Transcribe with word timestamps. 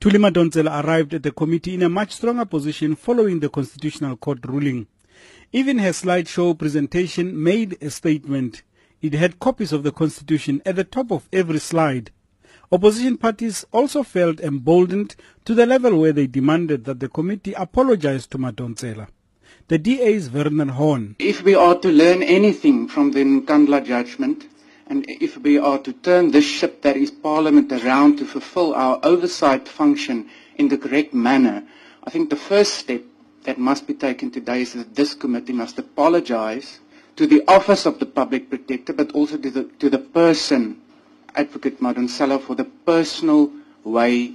Thuli 0.00 0.16
Madonsela 0.18 0.82
arrived 0.82 1.12
at 1.12 1.22
the 1.24 1.30
committee 1.30 1.74
in 1.74 1.82
a 1.82 1.88
much 1.90 2.12
stronger 2.12 2.46
position 2.46 2.96
following 2.96 3.38
the 3.40 3.50
Constitutional 3.50 4.16
Court 4.16 4.38
ruling. 4.46 4.86
Even 5.52 5.76
her 5.76 5.90
slideshow 5.90 6.58
presentation 6.58 7.42
made 7.42 7.76
a 7.82 7.90
statement. 7.90 8.62
It 9.02 9.12
had 9.12 9.38
copies 9.38 9.74
of 9.74 9.82
the 9.82 9.92
Constitution 9.92 10.62
at 10.64 10.76
the 10.76 10.84
top 10.84 11.12
of 11.12 11.28
every 11.34 11.58
slide. 11.58 12.12
Opposition 12.72 13.18
parties 13.18 13.66
also 13.72 14.02
felt 14.02 14.40
emboldened 14.40 15.16
to 15.44 15.54
the 15.54 15.66
level 15.66 16.00
where 16.00 16.14
they 16.14 16.26
demanded 16.26 16.84
that 16.86 17.00
the 17.00 17.08
committee 17.10 17.52
apologize 17.52 18.26
to 18.28 18.38
Madonsela. 18.38 19.08
The 19.68 19.76
DA's 19.76 20.30
Werner 20.30 20.72
Horn. 20.72 21.16
If 21.18 21.42
we 21.44 21.54
are 21.54 21.78
to 21.78 21.88
learn 21.92 22.22
anything 22.22 22.88
from 22.88 23.10
the 23.10 23.20
Nkandla 23.22 23.84
judgment, 23.84 24.46
and 24.90 25.06
if 25.08 25.38
we 25.38 25.56
are 25.56 25.78
to 25.78 25.92
turn 25.92 26.32
this 26.32 26.44
ship 26.44 26.82
that 26.82 26.96
is 26.96 27.12
Parliament 27.12 27.70
around 27.72 28.18
to 28.18 28.24
fulfill 28.26 28.74
our 28.74 28.98
oversight 29.04 29.68
function 29.68 30.28
in 30.56 30.68
the 30.68 30.76
correct 30.76 31.14
manner, 31.14 31.62
I 32.02 32.10
think 32.10 32.28
the 32.28 32.34
first 32.36 32.74
step 32.74 33.02
that 33.44 33.56
must 33.56 33.86
be 33.86 33.94
taken 33.94 34.32
today 34.32 34.62
is 34.62 34.72
that 34.72 34.96
this 34.96 35.14
committee 35.14 35.52
must 35.52 35.78
apologize 35.78 36.80
to 37.14 37.24
the 37.28 37.44
office 37.46 37.86
of 37.86 38.00
the 38.00 38.06
public 38.06 38.50
protector, 38.50 38.92
but 38.92 39.12
also 39.12 39.36
to 39.36 39.50
the, 39.50 39.64
to 39.78 39.88
the 39.90 39.98
person, 39.98 40.80
Advocate 41.36 41.80
Madonsela, 41.80 42.40
for 42.42 42.56
the 42.56 42.64
personal 42.64 43.52
way 43.84 44.32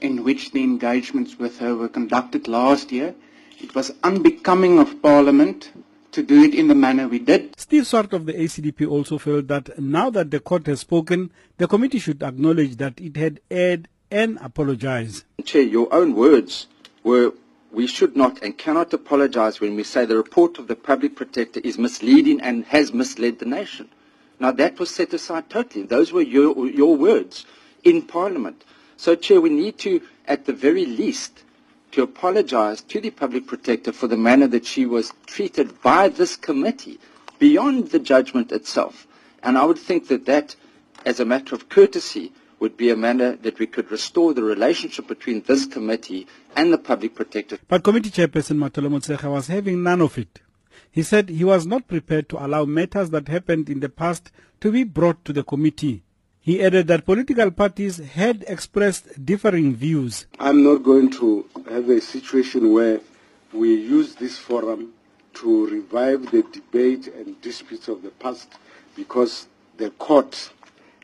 in 0.00 0.24
which 0.24 0.50
the 0.50 0.64
engagements 0.64 1.38
with 1.38 1.60
her 1.60 1.76
were 1.76 1.88
conducted 1.88 2.48
last 2.48 2.90
year. 2.90 3.14
It 3.60 3.72
was 3.76 3.92
unbecoming 4.02 4.80
of 4.80 5.00
Parliament 5.00 5.70
to 6.12 6.22
do 6.22 6.42
it 6.42 6.54
in 6.54 6.68
the 6.68 6.74
manner 6.74 7.08
we 7.08 7.18
did. 7.18 7.58
Steve 7.58 7.86
Swart 7.86 8.12
of 8.12 8.26
the 8.26 8.34
ACDP 8.34 8.88
also 8.88 9.18
felt 9.18 9.48
that 9.48 9.78
now 9.78 10.10
that 10.10 10.30
the 10.30 10.40
court 10.40 10.66
has 10.66 10.80
spoken, 10.80 11.32
the 11.56 11.66
committee 11.66 11.98
should 11.98 12.22
acknowledge 12.22 12.76
that 12.76 13.00
it 13.00 13.16
had 13.16 13.40
erred 13.50 13.88
and 14.10 14.38
apologize. 14.42 15.24
Chair, 15.44 15.62
your 15.62 15.92
own 15.92 16.14
words 16.14 16.66
were 17.02 17.32
we 17.72 17.86
should 17.86 18.14
not 18.14 18.42
and 18.42 18.58
cannot 18.58 18.92
apologize 18.92 19.58
when 19.58 19.74
we 19.74 19.82
say 19.82 20.04
the 20.04 20.16
report 20.16 20.58
of 20.58 20.68
the 20.68 20.76
public 20.76 21.16
protector 21.16 21.60
is 21.64 21.78
misleading 21.78 22.38
and 22.40 22.66
has 22.66 22.92
misled 22.92 23.38
the 23.38 23.46
nation. 23.46 23.88
Now 24.38 24.52
that 24.52 24.78
was 24.78 24.90
set 24.90 25.14
aside 25.14 25.48
totally. 25.48 25.84
Those 25.84 26.12
were 26.12 26.20
your, 26.20 26.68
your 26.68 26.96
words 26.96 27.46
in 27.82 28.02
Parliament. 28.02 28.64
So, 28.98 29.14
Chair, 29.14 29.40
we 29.40 29.48
need 29.50 29.78
to, 29.78 30.02
at 30.28 30.44
the 30.44 30.52
very 30.52 30.84
least, 30.84 31.42
to 31.92 32.02
apologize 32.02 32.80
to 32.82 33.00
the 33.00 33.10
public 33.10 33.46
protector 33.46 33.92
for 33.92 34.06
the 34.08 34.16
manner 34.16 34.46
that 34.48 34.66
she 34.66 34.84
was 34.86 35.12
treated 35.26 35.80
by 35.82 36.08
this 36.08 36.36
committee 36.36 36.98
beyond 37.38 37.90
the 37.90 37.98
judgment 37.98 38.50
itself. 38.52 39.06
And 39.42 39.56
I 39.58 39.64
would 39.64 39.78
think 39.78 40.08
that 40.08 40.26
that, 40.26 40.56
as 41.04 41.20
a 41.20 41.24
matter 41.24 41.54
of 41.54 41.68
courtesy, 41.68 42.32
would 42.60 42.76
be 42.76 42.90
a 42.90 42.96
manner 42.96 43.36
that 43.36 43.58
we 43.58 43.66
could 43.66 43.90
restore 43.90 44.32
the 44.32 44.42
relationship 44.42 45.08
between 45.08 45.42
this 45.42 45.66
committee 45.66 46.26
and 46.54 46.72
the 46.72 46.78
public 46.78 47.14
protector. 47.14 47.58
But 47.68 47.82
committee 47.82 48.10
chairperson 48.10 48.56
Mathole 48.58 48.88
Motshekga 48.88 49.30
was 49.30 49.48
having 49.48 49.82
none 49.82 50.00
of 50.00 50.16
it. 50.16 50.40
He 50.92 51.02
said 51.02 51.28
he 51.28 51.44
was 51.44 51.66
not 51.66 51.88
prepared 51.88 52.28
to 52.28 52.44
allow 52.44 52.64
matters 52.64 53.10
that 53.10 53.26
happened 53.28 53.68
in 53.68 53.80
the 53.80 53.88
past 53.88 54.30
to 54.60 54.70
be 54.70 54.84
brought 54.84 55.24
to 55.24 55.32
the 55.32 55.42
committee. 55.42 56.02
He 56.44 56.60
added 56.60 56.88
that 56.88 57.06
political 57.06 57.52
parties 57.52 57.98
had 57.98 58.44
expressed 58.48 59.24
differing 59.24 59.76
views. 59.76 60.26
I'm 60.40 60.64
not 60.64 60.82
going 60.82 61.08
to 61.12 61.46
have 61.70 61.88
a 61.88 62.00
situation 62.00 62.72
where 62.72 63.00
we 63.52 63.72
use 63.72 64.16
this 64.16 64.38
forum 64.38 64.92
to 65.34 65.66
revive 65.68 66.32
the 66.32 66.42
debate 66.42 67.06
and 67.06 67.40
disputes 67.40 67.86
of 67.86 68.02
the 68.02 68.10
past 68.10 68.52
because 68.96 69.46
the 69.76 69.90
court 69.90 70.50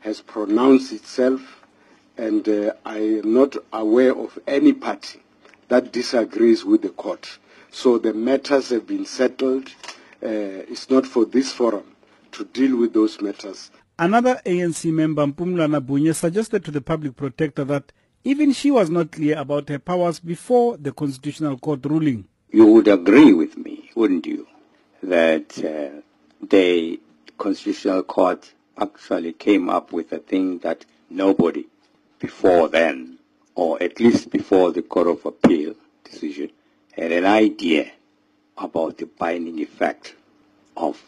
has 0.00 0.22
pronounced 0.22 0.94
itself 0.94 1.66
and 2.16 2.48
uh, 2.48 2.72
I 2.86 3.20
am 3.20 3.34
not 3.34 3.56
aware 3.74 4.16
of 4.16 4.38
any 4.46 4.72
party 4.72 5.20
that 5.68 5.92
disagrees 5.92 6.64
with 6.64 6.80
the 6.80 6.88
court. 6.88 7.38
So 7.70 7.98
the 7.98 8.14
matters 8.14 8.70
have 8.70 8.86
been 8.86 9.04
settled. 9.04 9.68
Uh, 10.22 10.64
it's 10.72 10.88
not 10.88 11.06
for 11.06 11.26
this 11.26 11.52
forum 11.52 11.94
to 12.32 12.44
deal 12.46 12.78
with 12.78 12.94
those 12.94 13.20
matters. 13.20 13.70
Another 13.98 14.42
ANC 14.44 14.92
member, 14.92 15.26
Mpumlwana 15.26 15.80
Bunye, 15.80 16.14
suggested 16.14 16.62
to 16.66 16.70
the 16.70 16.82
public 16.82 17.16
protector 17.16 17.64
that 17.64 17.92
even 18.24 18.52
she 18.52 18.70
was 18.70 18.90
not 18.90 19.10
clear 19.10 19.38
about 19.38 19.70
her 19.70 19.78
powers 19.78 20.20
before 20.20 20.76
the 20.76 20.92
Constitutional 20.92 21.56
Court 21.56 21.80
ruling. 21.86 22.26
You 22.50 22.66
would 22.66 22.88
agree 22.88 23.32
with 23.32 23.56
me, 23.56 23.90
wouldn't 23.94 24.26
you, 24.26 24.46
that 25.02 25.56
uh, 25.64 26.02
the 26.46 27.00
Constitutional 27.38 28.02
Court 28.02 28.52
actually 28.76 29.32
came 29.32 29.70
up 29.70 29.94
with 29.94 30.12
a 30.12 30.18
thing 30.18 30.58
that 30.58 30.84
nobody 31.08 31.64
before 32.18 32.68
then, 32.68 33.16
or 33.54 33.82
at 33.82 33.98
least 33.98 34.28
before 34.28 34.72
the 34.72 34.82
Court 34.82 35.06
of 35.06 35.24
Appeal 35.24 35.74
decision, 36.04 36.50
had 36.92 37.12
an 37.12 37.24
idea 37.24 37.90
about 38.58 38.98
the 38.98 39.06
binding 39.06 39.58
effect 39.60 40.14
of 40.76 41.02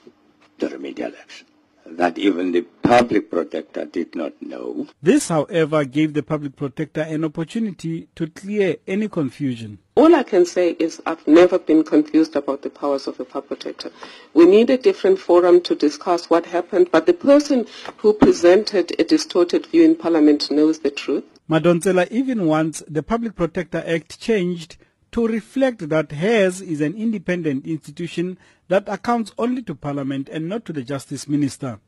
the 0.59 0.71
remedial 0.71 1.13
action 1.21 1.48
that 1.97 2.19
even 2.19 2.53
the 2.53 2.63
public 2.83 3.31
protector 3.31 3.85
did 3.85 4.15
not 4.15 4.33
know. 4.41 4.87
This, 5.03 5.29
however, 5.29 5.85
gave 5.85 6.15
the 6.15 6.23
public 6.23 6.57
protector 6.57 7.03
an 7.03 7.25
opportunity 7.25 8.09
to 8.15 8.27
clear 8.29 8.77
any 8.87 9.09
confusion. 9.09 9.79
All 9.95 10.15
I 10.15 10.23
can 10.23 10.47
say 10.47 10.71
is 10.79 11.03
I've 11.05 11.27
never 11.27 11.59
been 11.59 11.83
confused 11.83 12.37
about 12.37 12.63
the 12.63 12.71
powers 12.71 13.07
of 13.07 13.19
a 13.21 13.25
public 13.25 13.61
protector. 13.61 13.91
We 14.33 14.47
need 14.47 14.71
a 14.71 14.79
different 14.79 15.19
forum 15.19 15.61
to 15.63 15.75
discuss 15.75 16.31
what 16.31 16.47
happened, 16.47 16.91
but 16.93 17.07
the 17.07 17.15
person 17.15 17.67
who 17.99 18.13
presented 18.13 18.95
a 18.99 19.05
distorted 19.05 19.67
view 19.67 19.85
in 19.85 19.97
Parliament 19.97 20.51
knows 20.51 20.79
the 20.79 20.91
truth. 20.91 21.25
Madonsela 21.51 22.07
even 22.11 22.47
wants 22.47 22.83
the 22.89 23.03
Public 23.03 23.35
Protector 23.35 23.83
Act 23.87 24.21
changed 24.21 24.77
to 25.13 25.27
reflect 25.27 25.89
that 25.89 26.13
hers 26.13 26.61
is 26.61 26.81
an 26.81 26.95
independent 26.95 27.67
institution 27.67 28.39
that 28.69 28.89
accounts 28.89 29.33
only 29.39 29.63
to 29.63 29.75
Parliament 29.75 30.29
and 30.29 30.49
not 30.49 30.65
to 30.67 30.73
the 30.73 30.83
Justice 30.83 31.29
Minister. 31.29 31.81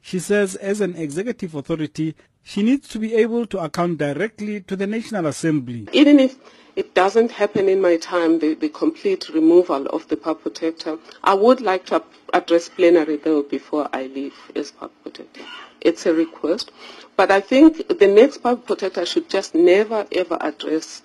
She 0.00 0.18
says 0.18 0.56
as 0.56 0.80
an 0.80 0.96
executive 0.96 1.54
authority, 1.54 2.14
she 2.42 2.62
needs 2.62 2.88
to 2.88 2.98
be 2.98 3.14
able 3.14 3.46
to 3.46 3.58
account 3.58 3.98
directly 3.98 4.60
to 4.62 4.76
the 4.76 4.86
National 4.86 5.26
Assembly. 5.26 5.88
Even 5.92 6.20
if 6.20 6.36
it 6.76 6.94
doesn't 6.94 7.30
happen 7.30 7.68
in 7.68 7.80
my 7.80 7.96
time, 7.96 8.38
the, 8.38 8.54
the 8.54 8.68
complete 8.68 9.28
removal 9.30 9.86
of 9.86 10.06
the 10.08 10.16
public 10.16 10.42
protector, 10.42 10.98
I 11.24 11.34
would 11.34 11.60
like 11.60 11.86
to 11.86 12.02
address 12.32 12.68
plenary 12.68 13.16
though 13.16 13.42
before 13.42 13.88
I 13.92 14.06
leave 14.06 14.34
as 14.54 14.72
public 14.72 15.02
protector. 15.02 15.42
It's 15.80 16.04
a 16.06 16.12
request. 16.12 16.72
But 17.16 17.30
I 17.30 17.40
think 17.40 17.98
the 17.98 18.06
next 18.06 18.38
public 18.38 18.66
protector 18.66 19.06
should 19.06 19.30
just 19.30 19.54
never 19.54 20.06
ever 20.12 20.36
address 20.40 21.02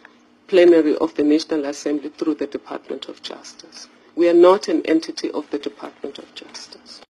plenary 0.51 0.97
of 0.97 1.16
the 1.16 1.23
National 1.23 1.63
Assembly 1.63 2.09
through 2.09 2.35
the 2.35 2.45
Department 2.45 3.07
of 3.07 3.23
Justice. 3.23 3.88
We 4.17 4.28
are 4.28 4.34
not 4.34 4.67
an 4.67 4.85
entity 4.85 5.31
of 5.31 5.50
the 5.50 5.57
Department 5.57 6.19
of 6.19 6.35
Justice. 6.35 7.01